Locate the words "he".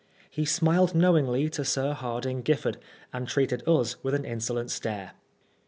0.31-0.45